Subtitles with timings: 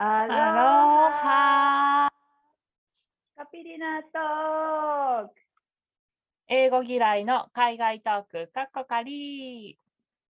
[0.00, 0.32] アロ
[1.10, 2.08] ハ
[3.36, 5.34] カピリナトーク
[6.46, 9.76] 英語嫌いの海外トーク、かっこかり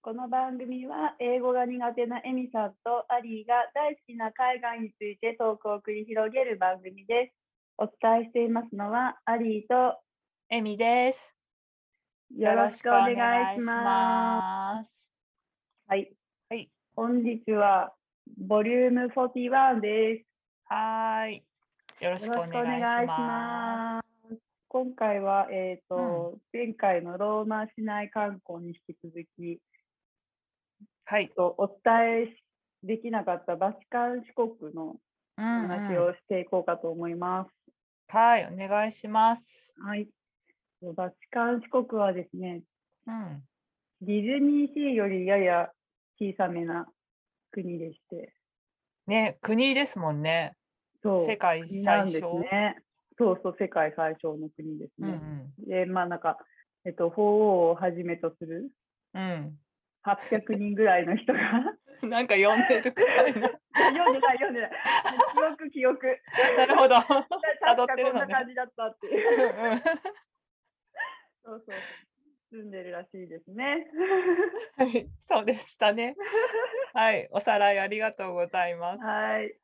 [0.00, 7.34] この番組は英語が苦手なエミさんとアリーが大好きな海外についてトークを繰り広げる番組です。
[7.76, 9.98] お伝えしていますのはアリーと
[10.48, 11.18] エミです。
[12.34, 13.12] よろしくお願
[13.52, 13.60] いし。
[13.60, 14.90] ます。
[15.86, 16.10] はい。
[16.48, 17.92] はい本日は
[18.38, 20.24] ボリューム41です。
[20.66, 21.42] はーい。
[22.00, 24.38] よろしくおよろしくお願いしまます。
[24.68, 29.60] 今回は、えっ、と、前回のローマ市内観光に引き続き、す。
[31.06, 31.30] はい。
[31.30, 32.44] とお伝えし
[32.82, 34.96] できなかったバチカン四国の
[35.36, 37.50] うんうん話をしていこうかと思います。
[38.08, 39.42] はい、お願いします。
[39.78, 40.08] はい。
[40.94, 42.62] バチカン四国はですね、
[43.06, 43.42] うん。
[44.02, 45.70] ディズニーシーよりやや
[46.18, 46.86] 小さめな
[47.50, 48.32] 国でして、
[49.06, 50.54] ね、国ですもんね。
[51.02, 52.40] そう、世界最小。
[52.40, 52.76] ね。
[53.18, 55.16] そうそう、世界最小の国ですうんうね。
[55.16, 55.52] ん。
[55.66, 56.38] で、まあなんか、
[56.84, 58.70] えっと、法王をはじめとする
[59.14, 59.58] うん。
[60.04, 61.40] 800人ぐらいの人が
[62.02, 63.50] なんか読んでるくさいな。
[63.74, 64.70] 読んでない読んでない
[65.34, 66.18] 記憶記憶
[66.56, 66.94] なるほど。
[66.94, 69.80] 確辿かこんな感じだったっていううんうん
[71.42, 71.74] そうそう
[72.50, 73.86] 住んでるらしいですね
[74.76, 76.16] はい、そうでしたね。
[76.92, 79.02] はい、おさらいありがとうございます。
[79.02, 79.54] はい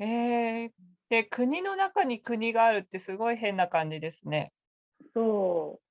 [0.00, 0.70] えー、
[1.08, 4.52] で、国の中に国があるってすごい変な感じですね。
[5.14, 5.84] そう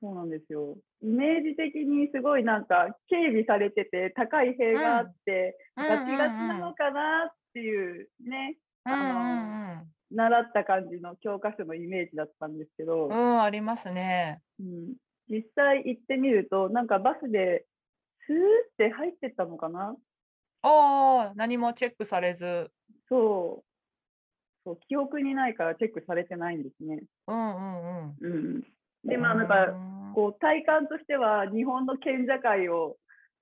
[0.00, 8.56] そうなんですよイメージ的にすごいなんか警備されてて高い塀があって、うんガチガチなのかなっていうね
[8.86, 8.96] うんう
[9.74, 13.12] ん習った感じの教科書のイメージだったんですけど、うん。
[13.12, 14.40] うん、ありますね。
[14.58, 14.94] うん
[15.28, 17.66] 実際行ってみるとなんかバスで
[18.26, 18.38] スーっ
[18.76, 19.96] て入ってったのかな？
[20.62, 22.70] おお、何もチェックされず。
[23.08, 23.64] そう
[24.64, 27.02] そう記憶にないからチェックされてないんですね。
[27.26, 28.32] うんうんうん。
[28.32, 28.62] うん、
[29.04, 32.96] でまあなんかうんこう体感としては日本の県境を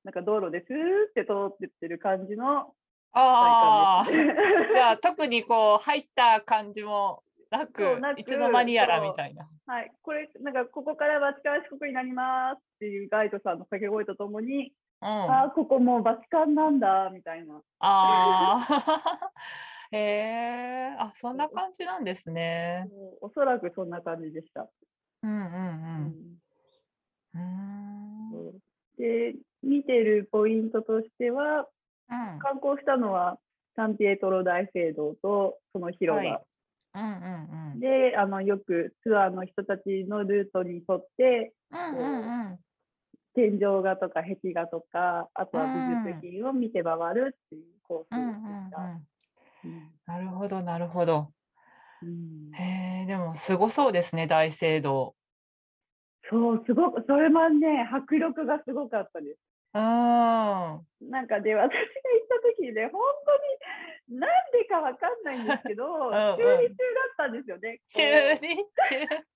[0.04, 0.74] なんか道路でスー
[1.10, 2.74] って通ってってる感じの
[3.12, 4.06] ああ。
[4.12, 7.22] じゃあ特にこう入った感じも
[7.58, 7.82] なく
[8.16, 9.48] いつの間にやらみたいな。
[9.66, 14.72] はい、これなんかここからバチカン四国になりますっていうガイドさんの掛け声とともに、
[15.02, 15.08] うん。
[15.08, 17.60] ああここもうバチカンなんだみたいな。
[17.80, 19.32] ああ。
[19.92, 22.88] へえ、あ、そんな感じなんですね。
[23.20, 24.68] おそらくそんな感じでした。
[25.22, 26.12] うんうん
[27.34, 28.58] ううん。
[28.98, 31.68] で見てるポイントとしては
[32.10, 33.38] うん観光したのは
[33.74, 36.42] サンピエトロ大聖堂とその広場、はい
[36.96, 37.80] うんうんうん。
[37.80, 42.58] であのよくツアーの人たちのルートに沿ってうんうんうん。
[43.34, 45.72] 天井画とか壁画とかあとはうん
[46.04, 48.78] 美術品を見て回るっていうコースでした。
[48.78, 48.84] うん。
[48.84, 49.06] うん
[50.06, 51.28] なるほど、なるほど。
[52.02, 55.14] うんへえ、でもすごそうですね、大聖堂。
[56.30, 59.38] そうすごくそれもね迫力がすごかったです。
[59.74, 60.86] うーん。
[61.10, 61.72] なんかで私が行っ
[62.28, 63.55] た時ね本当に
[64.08, 67.78] なんでかわかんないんですけど んうん修理中だったんですよね。
[67.78, 69.26] こう修理中。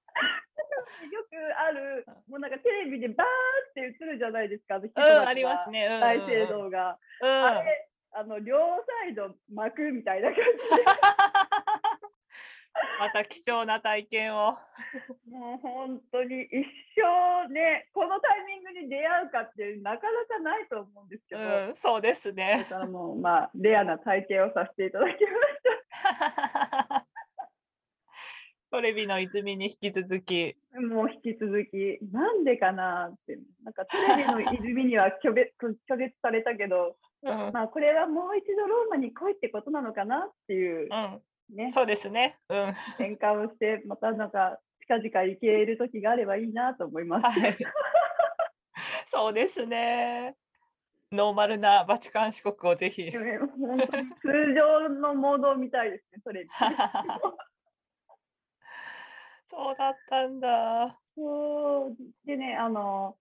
[1.10, 3.26] よくある、もうなんかテレビでバー
[3.70, 5.86] って映るじゃないですか、あの人うん、ありますね。
[5.86, 6.00] うんうんうん。
[6.00, 6.98] 大聖堂が。
[7.22, 7.64] あうん。
[7.64, 10.38] れ、あの両サイド巻くみたいな感
[12.98, 14.56] また貴重な体験を。
[15.24, 16.66] じで、もう本当に一
[16.96, 18.49] 生ね、このタイミング
[18.82, 22.66] に出会うかってなかなかないと思うんですけうど、ん、そうですだね。
[22.68, 25.18] からもう、まあ、レアな体験をさせていただき
[28.70, 30.56] トレビの泉に引き続き。
[30.72, 30.94] ました。
[30.94, 35.52] もう引き続き、なんでかなって、なんかテレビの泉には拒絶
[35.90, 42.38] 拒絶されたけど、うん、まあ、これはもう一度ローマに来いってことなのかなっていううん、ね、そうですね。
[42.48, 42.68] うん。
[42.96, 47.40] 転換をして、またなんか近々行ける時があればいいなと思います。
[47.40, 47.58] はい。
[49.12, 50.36] そうですね。
[51.12, 53.10] ノーマルなバチカン四国をぜひ。
[53.10, 53.18] 通
[54.54, 56.46] 常のモードを見たいですね、それ。
[59.50, 60.96] そうだったんだ。
[61.16, 63.16] そうでね、あの、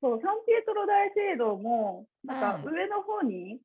[0.00, 3.60] そう、サンピエトロ大聖堂も、なんかうん上の方に、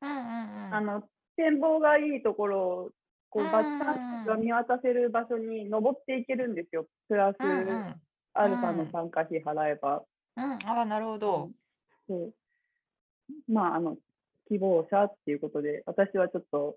[0.00, 0.74] うんうんうん。
[0.74, 1.02] あの、
[1.36, 2.90] 展望がいいところを、
[3.30, 6.86] こう、うんバチカンが見渡せる場所に登っていけるんですよ。
[7.08, 7.36] プラス。
[8.36, 10.04] アルファの参加費払えば。
[10.36, 11.50] うん、ああ、なるほど。
[12.08, 12.34] そう
[13.48, 13.96] まあ、あの、
[14.48, 16.76] 希望者っていうことで、私はちょっと、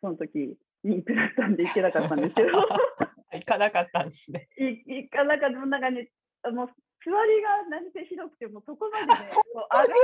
[0.00, 2.48] その時、妊婦だったんで行けなかったんですけど、
[3.32, 4.48] 行かなかったんですね。
[4.58, 6.10] い行かなかった、なんかね、
[6.42, 6.72] あの座
[7.10, 9.96] りが何せひどくて、もうそこまでね、こう上がれる、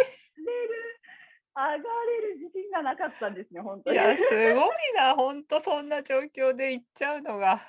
[1.54, 3.96] 上がれる自信がなかったんですね、本当に。
[3.96, 4.54] いや、すごい
[4.96, 7.60] な、本当そんな状況で行っちゃうのが。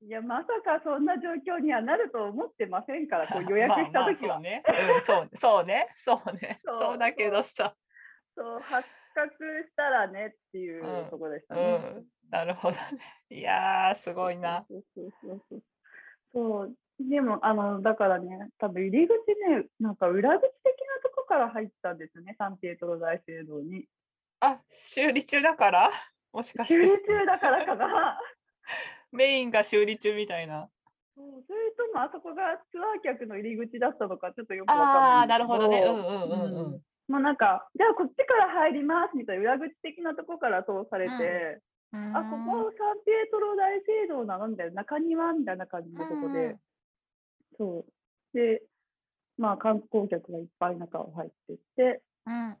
[0.00, 4.34] いや、まさかそんな状況にはなると思ってませんから、こう 予約した時は。
[4.34, 7.74] まあね、うん、そう そうね、そうね、そうだけどさ、
[8.36, 9.34] そう、発覚
[9.68, 11.76] したらねっていううんところでしたうね。
[11.78, 12.80] ん、なるほどね。
[13.30, 14.64] いやー、すごいな。
[16.32, 19.14] そうでも、あの、だからね、多分入り口
[19.48, 23.86] ね、なんか裏口的なとこから入ったんですよね、サンピエトロ大聖堂に。
[24.40, 25.90] あ、修理中だから？
[26.32, 28.20] もしかし修理て中だからかな。
[29.12, 30.68] メインが修理中みたいな。
[31.16, 31.20] そ
[31.52, 35.80] れともあそこがツアー客の入り口だったのかちょっとよくわかんないああ、なるほどね。
[35.80, 36.82] うんんですけうんうんうん。
[37.08, 41.60] まあなんか、じゃあこっちから入りますみたいな裏口的なとこから通されて、
[41.92, 46.56] あ、ここサンピエトロ大聖堂なのみたいな、中庭みたいな感じのとこで、
[47.56, 48.36] そう。
[48.36, 48.62] で、
[49.38, 52.56] まあ観光客がいっぱい中を入ってって、うんうん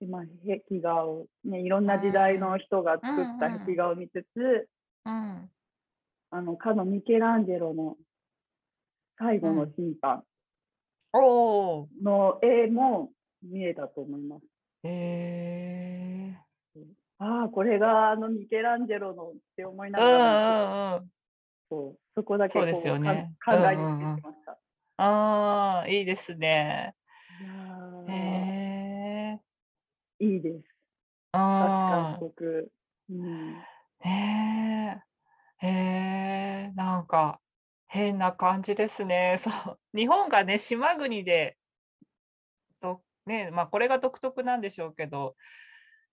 [0.00, 4.68] でまあ、壁画を、ね、いろんな時代の人が作ったうんうん壁画を見つつ、
[5.06, 5.50] うん。
[6.32, 7.96] あの、かのミケランジェロの
[9.18, 10.24] 最後の審判
[11.12, 11.88] おお。
[12.02, 13.10] の絵も
[13.42, 14.42] 見えたと思います。
[14.84, 16.50] へえ。
[17.18, 21.10] ああ、これがあのミケランジェロのって思いなうんがら、うんうん。
[21.68, 24.58] そうそこだけこうそうですよねか考えに行ってきました。
[24.96, 26.94] ああ、いいですね。
[28.08, 29.38] いへ
[30.20, 30.24] え。
[30.24, 30.64] いいです。
[31.32, 32.68] あ韓国。
[33.10, 33.69] うん、あ。
[34.02, 35.02] へえ。
[35.58, 36.72] へえ。
[36.74, 37.40] なんか
[37.88, 39.40] 変な感じですね。
[39.44, 39.78] そう。
[39.96, 41.58] 日本がね、島国で、
[42.80, 45.36] とね、まあこれが独特なんでしょうけど、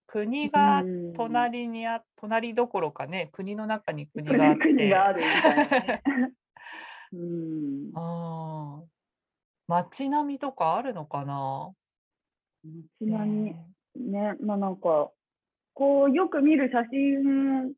[0.08, 4.62] 国がうん隣にあ、隣どころかね、国の中に国があって。
[4.64, 6.04] 国があるみたいなね。
[7.14, 8.88] うん、ああ。
[9.68, 11.74] 街並みとかあるのかな？
[13.00, 13.54] ちなみ
[13.96, 15.12] ね、まあなんか、
[15.78, 17.74] こうよく見る写真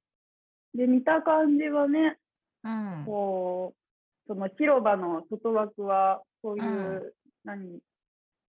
[0.73, 2.17] で見た感じはね、
[2.63, 3.05] うん。
[3.05, 6.71] こう、その広場の外枠は、そういう、う
[7.07, 7.13] ん
[7.43, 7.79] 何、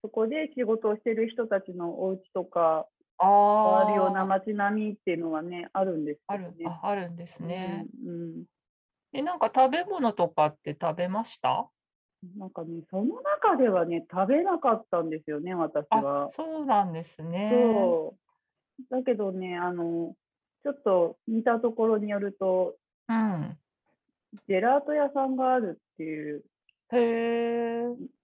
[0.01, 2.88] そこで仕事をしてる人たちのお家とか、
[3.18, 4.25] ああるようなあ。
[4.25, 6.80] 街並みっていうのはね、あるんですある、けどね。
[6.81, 7.86] あ、あるんですね。
[8.04, 8.44] うんうん
[9.16, 11.69] え、なんか食べ物とかって食べました？
[12.38, 16.31] なんかね、その中ではね、食べなかったんですよね、私あは、。
[16.31, 17.50] そうなんですね。
[17.51, 18.23] そう。
[18.90, 20.16] だけどね、あの、
[20.64, 22.75] ちょっと見たところによると、
[23.08, 23.58] うん。
[24.48, 26.44] ジェラート屋さんがあるっていう
[26.92, 27.84] へえ。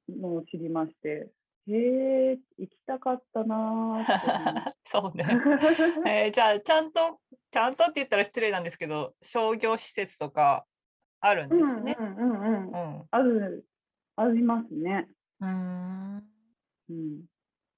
[0.09, 1.29] のを知りまして、
[1.67, 5.25] へえ、行きたかったなー そうね。
[6.07, 7.19] えーじゃあ、ちゃんと、
[7.51, 10.65] ちゃんとって言ったら失礼なんですけど、商業施設とか
[11.21, 11.95] あるんですね。
[11.99, 13.03] うんうんうんうんう。
[13.03, 13.07] ん。
[13.11, 13.65] ある、
[14.15, 15.07] ありますね。
[15.41, 16.23] うーん。
[16.89, 17.25] うん。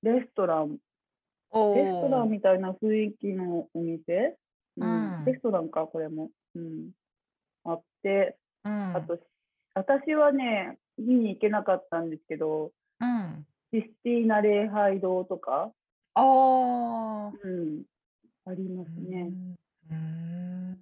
[0.04, 0.78] レストラン、お
[1.54, 4.38] レストラーンみたいな雰囲気のお店、
[4.78, 6.32] うんうんレストランか、これも。
[6.56, 6.92] うん。
[7.66, 8.96] あって、うん。
[8.96, 9.20] あと、
[9.76, 13.46] 私はね、見に行けなかったんですけど、うん。
[13.74, 15.72] システィーナ礼拝堂とか、
[16.14, 17.32] ああ。
[17.44, 17.84] うん、
[18.46, 19.32] ありますね。
[19.90, 20.78] うーん。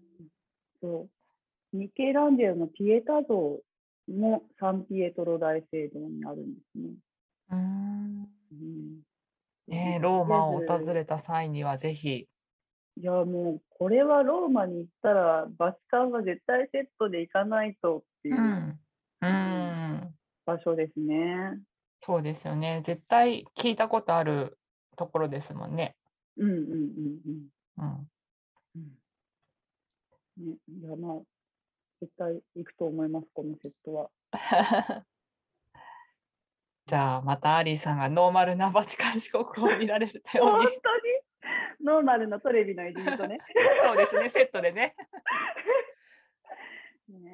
[0.82, 1.08] そ
[1.74, 1.78] う。
[1.78, 3.60] ミケランジェロのピエタ像
[4.08, 6.94] もサンピエトロ大聖堂にあるんですね。
[7.52, 8.30] うーん。
[8.52, 9.09] うん
[9.70, 12.28] ねえ、ローマを訪れた際にはぜひ。
[12.98, 18.80] いや、もう、これはローマに行ったら、バチカンは絶対セットで行かないとっていううん
[19.22, 20.16] うん。
[20.46, 21.60] 場所ですね。
[22.02, 22.82] そうですよね。
[22.86, 24.58] 絶対聞いたことある
[24.96, 25.96] ところですもんね。
[26.38, 26.68] うんうんうん
[27.26, 27.48] うん。
[27.78, 28.10] うん。
[28.76, 29.00] うん
[30.38, 31.18] ね、いや、まあ、
[32.02, 34.10] 絶対行くと思います、このセットは。
[36.90, 40.80] じゃあ、またアリーさんがノーマルなバチカン四国を見られるよう本当にに。
[41.86, 43.38] ノーマルのトレビのエリートね。
[43.86, 44.96] そうですね、セットでね。
[47.10, 47.30] ね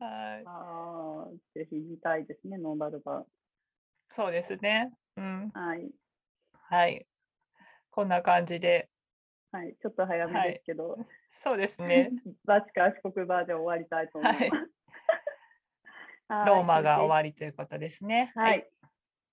[0.00, 0.04] え。
[0.04, 0.42] はい。
[0.44, 3.24] ああ、ぜひ見たいですね、ノーマル版。
[4.16, 4.92] そうですね。
[5.16, 5.50] うん。
[5.50, 5.92] はい。
[6.52, 7.06] はい。
[7.92, 8.90] こんな感じで。
[9.52, 9.76] はい。
[9.80, 10.98] ちょっと早めですけど、
[11.44, 12.10] そうですね。
[12.44, 14.42] バチカン四国バージョン終わりたいと思います。
[14.42, 14.73] はい
[16.28, 17.10] ローマが終り。
[17.10, 18.32] わりということですね。
[18.34, 18.66] はい。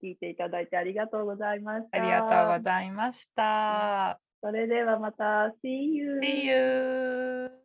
[0.04, 1.98] 聞いていただいてありがとうございました。
[1.98, 4.20] ありがとうございました。
[4.42, 6.20] それではまた、See you!
[6.20, 7.61] See you!